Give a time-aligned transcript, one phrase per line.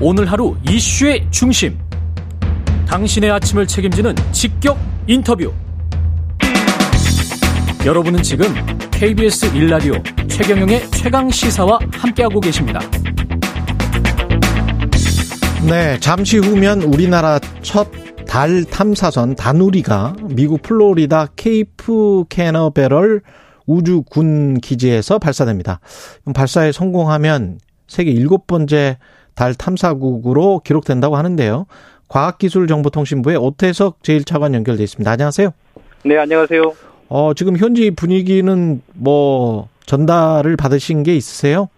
[0.00, 1.78] 오늘 하루 이슈의 중심.
[2.86, 5.52] 당신의 아침을 책임지는 직격 인터뷰.
[7.84, 8.46] 여러분은 지금
[8.90, 9.94] KBS 1라디오
[10.28, 12.80] 최경영의 최강 시사와 함께하고 계십니다.
[15.68, 23.22] 네, 잠시 후면 우리나라 첫 달 탐사선 다누리가 미국 플로리다 케이프 캐너베럴
[23.66, 25.80] 우주군 기지에서 발사됩니다.
[26.34, 28.98] 발사에 성공하면 세계 일곱 번째
[29.38, 31.66] 달 탐사국으로 기록된다고 하는데요.
[32.08, 35.08] 과학기술정보통신부의 오태석 제1차관 연결돼 있습니다.
[35.08, 35.50] 안녕하세요.
[36.04, 36.74] 네, 안녕하세요.
[37.08, 41.68] 어, 지금 현지 분위기는 뭐 전달을 받으신 게 있으세요?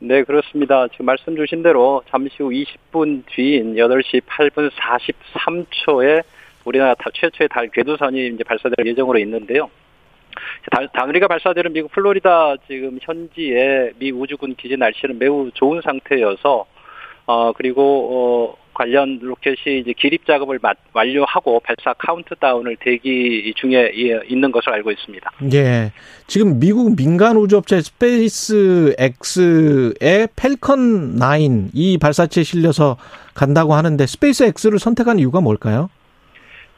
[0.00, 0.88] 네, 그렇습니다.
[0.88, 6.24] 지금 말씀 주신 대로 잠시 후 20분 뒤인 8시 8분 43초에
[6.64, 9.70] 우리나라 최초의 달 궤도선이 이제 발사될 예정으로 있는데요.
[10.72, 16.66] 달, 다누리가 발사되는 미국 플로리다 지금 현지의 미 우주군 기지 날씨는 매우 좋은 상태여서
[17.28, 20.58] 어 그리고 어 관련 로켓이 이제 기립 작업을
[20.94, 23.92] 완료하고 발사 카운트다운을 대기 중에
[24.28, 25.30] 있는 것으로 알고 있습니다.
[25.52, 25.92] 예.
[26.26, 32.96] 지금 미국 민간 우주업체 스페이스 X의 팰컨 9 이 발사체에 실려서
[33.34, 35.90] 간다고 하는데 스페이스 X를 선택한 이유가 뭘까요?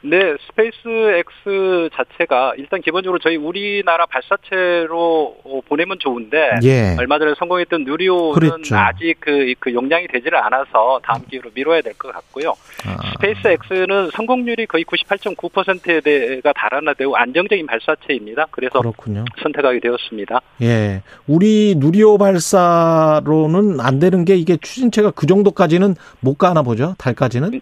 [0.03, 5.37] 네, 스페이스 X 자체가 일단 기본적으로 저희 우리나라 발사체로
[5.81, 6.95] 보내면 좋은데 예.
[6.99, 8.77] 얼마 전에 성공했던 누리호는 그랬죠.
[8.77, 12.55] 아직 그, 그 용량이 되지를 않아서 다음 기회로 미뤄야 될 것 같고요.
[12.87, 12.97] 아.
[13.13, 18.47] 스페이스 X는 성공률이 거의 98.9%가 달하나되고 안정적인 발사체입니다.
[18.51, 19.25] 그래서 그렇군요.
[19.43, 20.41] 선택하게 되었습니다.
[20.63, 26.95] 예, 우리 누리호 발사로는 안 되는 게 이게 추진체가 그 정도까지는 못 가나 보죠.
[26.99, 27.61] 달까지는.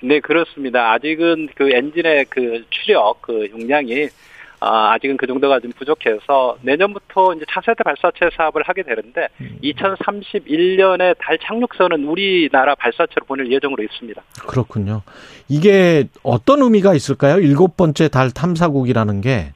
[0.00, 0.92] 네, 그렇습니다.
[0.92, 4.08] 아직은 그 엔진의 그 추력, 그 용량이
[4.66, 9.58] 아, 아직은 그 정도가 좀 부족해서 내년부터 이제 차세대 발사체 사업을 하게 되는데 음.
[9.62, 14.20] 2031년에 달 착륙선은 우리나라 발사체로 보낼 예정으로 있습니다.
[14.46, 15.02] 그렇군요.
[15.48, 17.38] 이게 어떤 의미가 있을까요?
[17.38, 19.52] 일곱 번째 달 탐사국이라는 게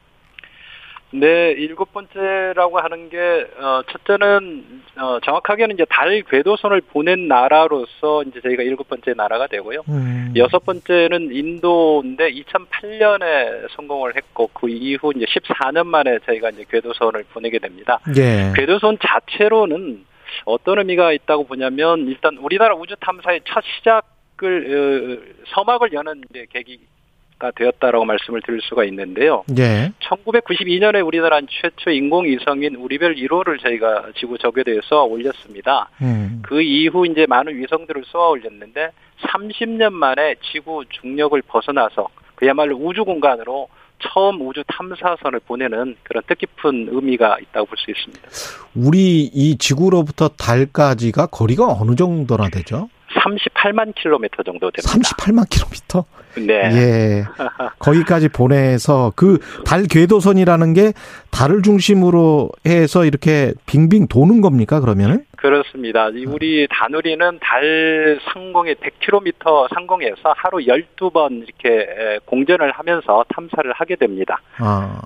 [1.12, 3.18] 네, 일곱 번째라고 하는 게,
[3.58, 9.82] 어, 첫째는, 어, 정확하게는 이제 달 궤도선을 보낸 나라로서 이제 저희가 일곱 번째 나라가 되고요.
[9.88, 10.32] 음.
[10.36, 17.58] 여섯 번째는 인도인데 2008년에 성공을 했고, 그 이후 이제 14년 만에 저희가 이제 궤도선을 보내게
[17.58, 17.98] 됩니다.
[18.14, 18.52] 네.
[18.54, 20.04] 궤도선 자체로는
[20.44, 26.76] 어떤 의미가 있다고 보냐면, 일단 우리나라 우주 탐사의 첫 시작을, 어, 서막을 여는 이제 계기,
[26.76, 26.99] 가
[27.56, 29.44] 되었다라고 말씀을 드릴 수가 있는데요.
[29.48, 29.92] 네.
[30.00, 35.88] 1992년에 우리나라 최초 인공위성인 우리별 1호를 저희가 지구 저궤도에서 올렸습니다.
[36.02, 36.42] 음.
[36.42, 38.90] 그 이후 이제 많은 위성들을 쏘아 올렸는데
[39.22, 43.68] 30년 만에 지구 중력을 벗어나서 그야말로 우주 공간으로
[44.02, 48.28] 처음 우주 탐사선을 보내는 그런 뜻깊은 의미가 있다고 볼 수 있습니다.
[48.74, 52.88] 우리 이 지구로부터 달까지가 거리가 어느 정도나 되죠?
[53.14, 54.92] 38만 킬로미터 정도 됩니다.
[54.92, 56.04] 38만 킬로미터?
[56.36, 56.54] 네.
[56.54, 57.24] 예.
[57.80, 60.92] 거기까지 보내서 그 달 궤도선이라는 게
[61.30, 65.24] 달을 중심으로 해서 이렇게 빙빙 도는 겁니까, 그러면은?
[65.36, 66.08] 그렇습니다.
[66.26, 74.40] 우리 다누리는 달 상공에 100km 상공에서 하루 12번 이렇게 공전을 하면서 탐사를 하게 됩니다.
[74.58, 75.00] 아.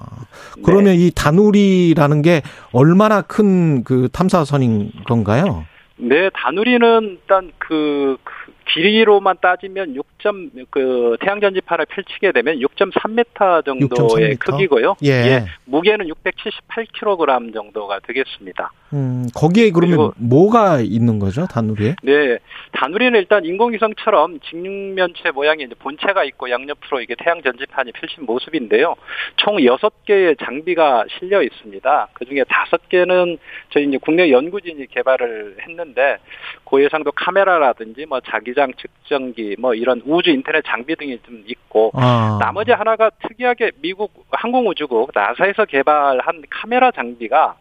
[0.64, 1.06] 그러면 네.
[1.06, 5.64] 이 다누리라는 게 얼마나 큰 그 탐사선인 건가요?
[5.96, 14.34] 네, 다누리는 일단 그, 그 길이로만 따지면 6점 그 태양 전지판을 펼치게 되면 6.3m 정도의
[14.34, 14.38] 6.3m?
[14.38, 14.96] 크기고요.
[15.04, 15.10] 예.
[15.10, 15.44] 예.
[15.66, 18.72] 무게는 678kg 정도가 되겠습니다.
[18.94, 21.96] 음, 거기에 그러면 뭐가 있는 거죠, 다누리에?
[22.04, 22.38] 네.
[22.72, 28.94] 다누리는 일단 인공위성처럼 직육면체 모양의 이제 본체가 있고 양옆으로 이게 태양 전지판이 펼친 모습인데요.
[29.36, 32.08] 총 6개의 장비가 실려 있습니다.
[32.12, 33.38] 그중에 5개는
[33.70, 36.18] 저희 이제 국내 연구진이 개발을 했는데
[36.62, 42.38] 고해상도 카메라라든지 뭐 자기장 측정기 뭐 이런 우주 인터넷 장비 등이 좀 있고 아.
[42.40, 47.56] 나머지 하나가 특이하게 미국 항공우주국 나사에서 개발한 카메라 장비가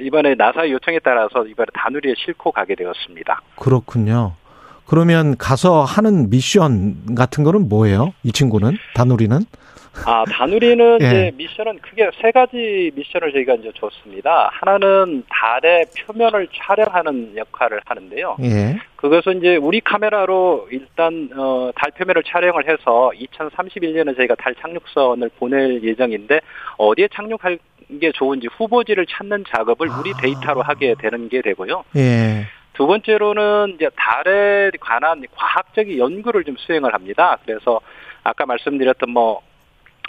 [0.00, 3.40] 이번에 나사 요청에 따라서 이번에 다누리에 싣고 가게 되었습니다.
[3.56, 4.34] 그렇군요.
[4.86, 8.12] 그러면 가서 하는 미션 같은 거는 뭐예요?
[8.22, 9.40] 이 친구는 다누리는?
[10.06, 11.06] 아, 다누리는 예.
[11.06, 14.50] 이제 미션은 크게 세 가지 미션을 저희가 이제 줬습니다.
[14.52, 18.36] 하나는 달의 표면을 촬영하는 역할을 하는데요.
[18.42, 18.78] 예.
[18.96, 25.82] 그것은 이제 우리 카메라로 일단 어, 달 표면을 촬영을 해서 2031년에 저희가 달 착륙선을 보낼
[25.82, 26.40] 예정인데
[26.76, 27.58] 어디에 착륙할
[28.00, 30.20] 게 좋은지 후보지를 찾는 작업을 우리 아.
[30.20, 31.84] 데이터로 하게 되는 게 되고요.
[31.96, 32.46] 예.
[32.74, 37.36] 두 번째로는 이제 달에 관한 과학적인 연구를 좀 수행을 합니다.
[37.44, 37.80] 그래서
[38.22, 39.42] 아까 말씀드렸던 뭐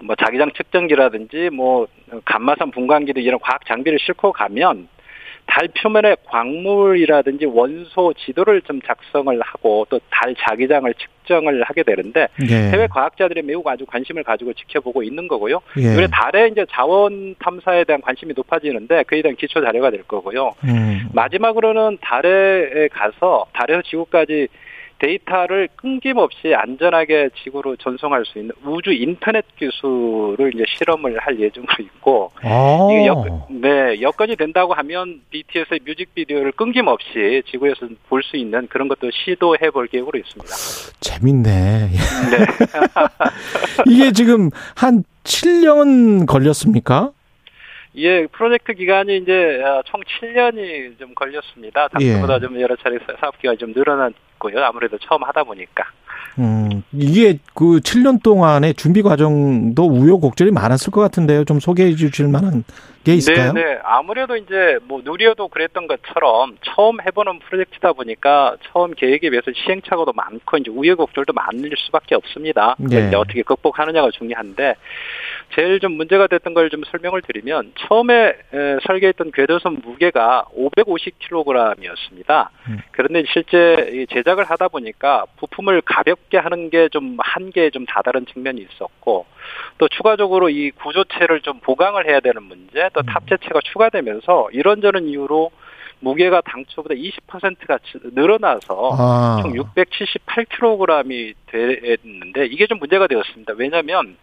[0.03, 1.87] 뭐 자기장 측정기라든지 뭐
[2.25, 4.87] 감마선 분광기도 이런 과학 장비를 싣고 가면
[5.45, 12.55] 달 표면의 광물이라든지 원소 지도를 좀 작성을 하고 또 달 자기장을 측정을 하게 되는데 예.
[12.71, 15.61] 해외 과학자들이 매우 아주 관심을 가지고 지켜보고 있는 거고요.
[15.77, 15.93] 예.
[15.93, 20.55] 이번에 달에 이제 자원 탐사에 대한 관심이 높아지는데 그에 대한 기초 자료가 될 거고요.
[20.65, 21.07] 음.
[21.13, 24.49] 마지막으로는 달에 가서 달에서 지구까지
[24.99, 32.31] 데이터를 끊김없이 안전하게 지구로 전송할 수 있는 우주 인터넷 기술을 이제 실험을 할 예정으로 있고
[32.41, 32.87] 아.
[32.91, 39.09] 이게 여, 네 여건이 된다고 하면 BTS의 뮤직비디오를 끊김없이 지구에서 볼 수 있는 그런 것도
[39.11, 40.53] 시도해 볼 계획으로 있습니다.
[40.99, 41.89] 재밌네.
[41.89, 42.45] 네.
[43.87, 47.11] 이게 지금 한 7년 걸렸습니까?
[47.99, 51.89] 예, 프로젝트 기간이 이제 어, 총 7년이 좀 걸렸습니다.
[51.89, 52.39] 당초보다 예.
[52.39, 54.63] 좀 여러 차례 사업 기간이 좀 늘어났고요.
[54.63, 55.83] 아무래도 처음 하다 보니까.
[56.37, 61.43] 음, 이게 그 7년 동안의 준비 과정도 우여곡절이 많았을 것 같은데요.
[61.43, 62.63] 좀 소개해 주실 만한
[63.03, 63.53] 게 있을까요?
[63.53, 63.79] 네, 네.
[63.83, 70.57] 아무래도 이제 뭐 누리어도 그랬던 것처럼 처음 해보는 프로젝트다 보니까 처음 계획에 비해서 시행착오도 많고
[70.57, 72.75] 이제 우여곡절도 많을 수밖에 없습니다.
[72.77, 73.07] 네.
[73.07, 74.75] 이제 어떻게 극복하느냐가 중요한데
[75.55, 78.33] 제일 좀 문제가 됐던 걸 좀 설명을 드리면 처음에
[78.85, 82.47] 설계했던 궤도선 무게가 550kg이었습니다.
[82.69, 82.79] 음.
[82.91, 88.61] 그런데 실제 제작을 하다 보니까 부품을 가볍 게 하는 게 좀 한계에 좀 다다른 측면이
[88.61, 89.25] 있었고
[89.77, 93.05] 또 추가적으로 이 구조체를 좀 보강을 해야 되는 문제 또 음.
[93.05, 95.51] 탑재체가 추가되면서 이런저런 이유로
[96.01, 97.77] 무게가 당초보다 20%가
[98.13, 99.39] 늘어나서 아.
[99.41, 103.53] 총 678kg이 됐는데 이게 좀 문제가 되었습니다.
[103.57, 104.17] 왜냐하면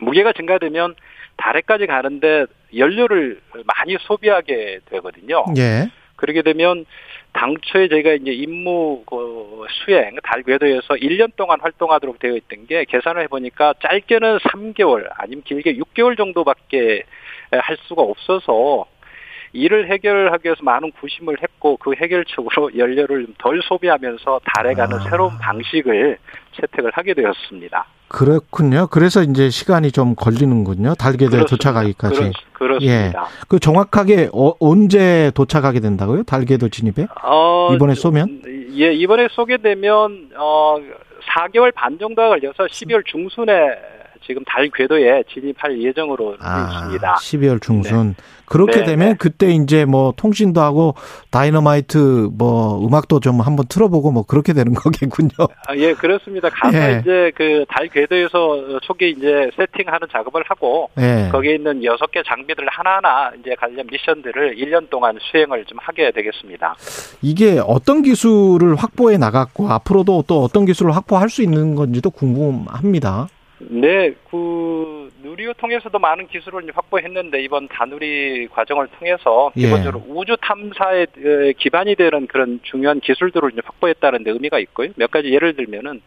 [0.00, 0.94] 무게가 증가되면
[1.36, 2.46] 달에까지 가는데
[2.76, 5.44] 연료를 많이 소비하게 되거든요.
[5.56, 5.90] 예.
[6.22, 6.86] 그렇게 되면
[7.32, 13.22] 당초에 저희가 이제 임무 그 수행 달 궤도에서 1년 동안 활동하도록 되어 있던 게 계산을
[13.24, 17.02] 해보니까 짧게는 3개월 아니면 길게 6개월 정도밖에
[17.50, 18.86] 할 수가 없어서
[19.52, 25.10] 이를 해결하기 위해서 많은 구심을 했고 그 해결책으로 연료를 덜 소비하면서 달에 가는 아.
[25.10, 26.18] 새로운 방식을
[26.54, 27.86] 채택을 하게 되었습니다.
[28.08, 28.88] 그렇군요.
[28.88, 30.94] 그래서 이제 시간이 좀 걸리는군요.
[30.96, 32.32] 달궤도에 도착하기까지.
[32.52, 33.12] 그렇, 습니다 예.
[33.48, 36.24] 그 정확하게 어, 언제 도착하게 된다고요?
[36.24, 37.06] 달궤도 진입에?
[37.22, 38.42] 어, 이번에 쏘면?
[38.76, 40.76] 예, 이번에 쏘게 되면 어
[41.26, 43.52] 4개월 반 정도가 걸려서 12월 중순에
[44.26, 47.14] 지금 달 궤도에 진입할 예정으로 아, 있습니다.
[47.14, 48.08] 12월 중순.
[48.08, 48.14] 네.
[48.46, 49.14] 그렇게 네, 되면 네.
[49.18, 50.94] 그때 이제 뭐 통신도 하고
[51.30, 55.30] 다이너마이트 뭐 음악도 좀 한번 틀어보고 뭐 그렇게 되는 거겠군요.
[55.66, 56.50] 아, 예, 그렇습니다.
[56.50, 57.00] 가서 예.
[57.00, 61.28] 이제 그 달 궤도에서 초기 이제 세팅하는 작업을 하고 예.
[61.32, 66.74] 거기에 있는 여섯 개 장비들 하나하나 이제 관련 미션들을 1년 동안 수행을 좀 하게 되겠습니다.
[67.22, 73.28] 이게 어떤 기술을 확보해 나갔고 앞으로도 또 어떤 기술을 확보할 수 있는 건지도 궁금합니다.
[73.70, 79.62] 네, 그 누리호 통해서도 많은 기술을 확보했는데 이번 다누리 과정을 통해서 예.
[79.62, 80.12] 기본적으로 예.
[80.12, 81.06] 우주 탐사에
[81.58, 84.90] 기반이 되는 그런 중요한 기술들을 확보했다는 데 의미가 있고요.
[84.96, 86.02] 몇 가지 예를 들면은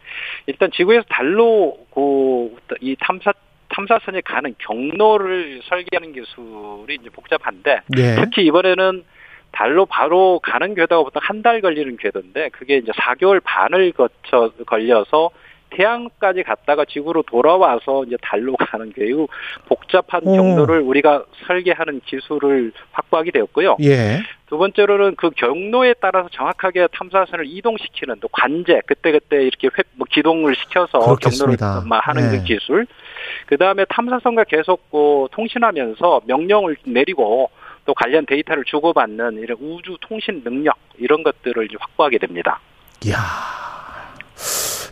[0.46, 3.32] 일단 지구에서 달로 그이 탐사
[3.68, 8.14] 탐사선이 가는 경로를 설계하는 기술이 이제 복잡한데 예.
[8.16, 9.04] 특히 이번에는
[9.52, 15.30] 달로 바로 가는 궤도가 보통 한 달 걸리는 궤도인데 그게 이제 4개월 반을 거쳐 걸려서
[15.76, 19.26] 태양까지 갔다가 지구로 돌아와서 이제 달로 가는 매우
[19.66, 20.34] 복잡한 오.
[20.34, 23.76] 경로를 우리가 설계하는 기술을 확보하게 되었고요.
[23.82, 24.22] 예.
[24.48, 30.06] 두 번째로는 그 경로에 따라서 정확하게 탐사선을 이동시키는 또 관제 그때 그때 이렇게 회, 뭐
[30.10, 31.80] 기동을 시켜서 그렇겠습니다.
[31.80, 32.38] 경로를 하는 그 예.
[32.38, 32.86] 그 기술.
[33.46, 37.50] 그 다음에 탐사선과 계속 그 통신하면서 명령을 내리고
[37.84, 42.60] 또 관련 데이터를 주고받는 이런 우주 통신 능력 이런 것들을 확보하게 됩니다.
[43.04, 43.75] 이야.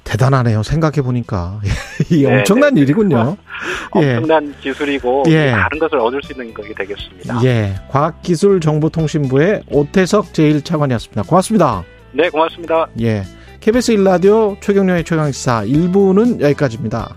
[0.05, 0.63] 대단하네요.
[0.63, 1.61] 생각해 보니까
[2.11, 2.83] 이 네, 엄청난 네.
[2.83, 3.37] 일이군요.
[4.01, 4.17] 예.
[4.17, 5.51] 엄청난 기술이고 예.
[5.51, 7.45] 다른 것을 얻을 수 있는 것이 되겠습니다.
[7.45, 11.27] 예, 과학기술정보통신부의 오태석 제1차관이었습니다.
[11.27, 11.85] 고맙습니다.
[12.13, 12.87] 네, 고맙습니다.
[13.01, 13.25] 예,
[13.61, 17.17] KBS 일라디오 최경련의 최강시사 1부는 여기까지입니다.